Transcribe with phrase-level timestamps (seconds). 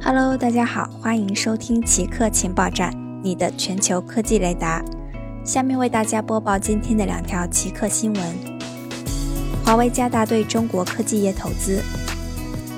[0.00, 4.82] Hello，大家好，欢迎收听奇客情报站，你的全球科技雷达。
[5.44, 8.22] 下面为大家播报今天的两条奇客新闻：
[9.64, 11.82] 华为加大对中国科技业投资。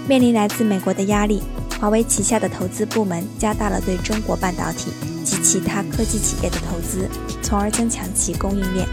[0.09, 1.43] 面临来自美国的压力，
[1.79, 4.91] 华为旗下的投资部门加大了对中国半导体
[5.23, 7.07] 及其他科技企业的投资，
[7.43, 8.89] 从而增强其供应链。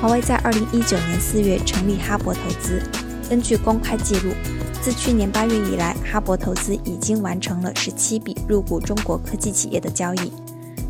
[0.00, 2.80] 华为在二零一九年四月成立哈勃投资，
[3.28, 4.32] 根据公开记录。
[4.80, 10.32] 自去年八月以来，哈勃投资已经完成了十七笔入股中国科技企业的交易。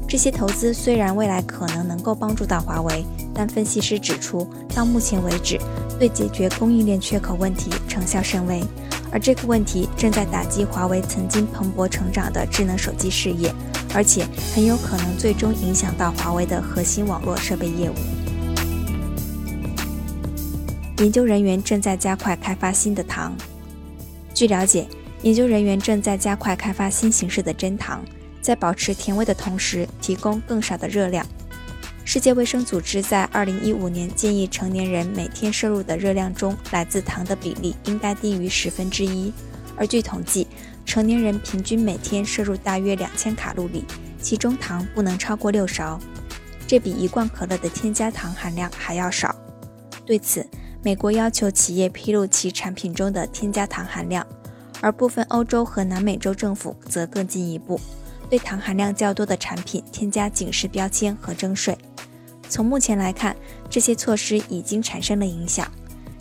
[0.06, 5.58] 这些投资虽然未来可能能够帮助到华为，但分析师指出，到目前为止，
[5.98, 8.62] 对解决供应链缺口问题成效甚微。
[9.10, 13.52] 而这个问题正在打击华为曾经蓬勃成长的智能手机事业，
[13.94, 17.94] 而且很有可能最终影响到华为的核心网络设备业务。
[20.98, 23.36] 研究人员正在加快开发新的糖。
[24.34, 24.88] 据了解，
[25.22, 28.04] 研究人员正在加快开发新形式的真糖，
[28.42, 31.24] 在保持甜味的同时提供更少的热量。
[32.04, 39.32] 世界卫生组织在2015年建议成年人每天摄入的热量中来自糖的比例应该低于十分之一，
[39.76, 40.48] 而据统计，
[40.84, 43.84] 成年人平均每天摄入大约两千卡路里，
[44.20, 46.00] 其中糖不能超过六勺，
[46.66, 49.32] 这比一罐可乐的添加糖含量还要少。
[50.04, 50.44] 对此，
[50.82, 54.24] 美国要求企业披露其产品中的添加糖含量，
[54.80, 57.80] 而部分欧洲和南美洲政府则更进一步，
[58.30, 61.76] 对糖含量较多的产品添加警示标签和征税。
[62.48, 63.36] 从目前来看，
[63.68, 65.68] 这些措施已经产生了影响。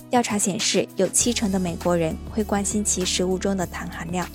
[0.09, 4.27] 调查显示，有七成的美国人会关心其食物中的糖含量，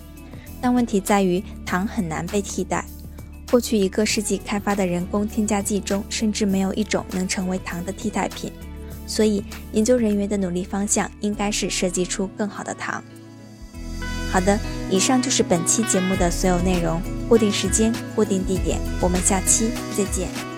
[0.61, 2.84] 但问题在于糖很难被替代。
[3.50, 8.50] 过去一个世纪开发的人工添加剂中，甚至没有一种能成为糖的替代品。
[9.13, 13.05] 所以，研究人员的努力方向应该是设计出更好的糖。
[14.33, 14.59] 好的，
[14.91, 16.99] 以上就是本期节目的所有内容。
[17.29, 20.52] 固定时间，固定地点，我们下期再见。